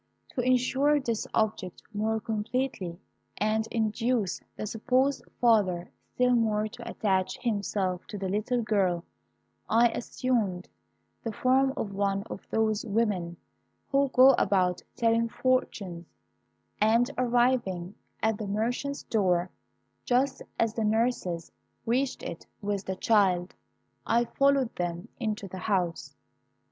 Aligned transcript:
To 0.29 0.41
insure 0.41 0.99
this 0.99 1.27
object 1.31 1.83
more 1.93 2.19
completely, 2.19 2.97
and 3.37 3.67
induce 3.69 4.41
the 4.57 4.65
supposed 4.65 5.23
father 5.39 5.91
still 6.15 6.33
more 6.33 6.67
to 6.67 6.89
attach 6.89 7.37
himself 7.37 8.07
to 8.07 8.17
the 8.17 8.27
little 8.27 8.63
girl, 8.63 9.05
I 9.69 9.89
assumed 9.89 10.67
the 11.23 11.31
form 11.31 11.71
of 11.77 11.93
one 11.93 12.23
of 12.31 12.47
those 12.49 12.83
women 12.83 13.37
who 13.89 14.09
go 14.09 14.31
about 14.39 14.81
telling 14.95 15.29
fortunes, 15.29 16.07
and 16.81 17.11
arriving 17.15 17.93
at 18.23 18.39
the 18.39 18.47
merchant's 18.47 19.03
door 19.03 19.51
just 20.03 20.41
as 20.57 20.73
the 20.73 20.83
nurses 20.83 21.51
reached 21.85 22.23
it 22.23 22.47
with 22.59 22.85
the 22.85 22.95
child, 22.95 23.53
I 24.07 24.25
followed 24.25 24.75
them 24.77 25.09
into 25.19 25.47
the 25.47 25.59
house. 25.59 26.15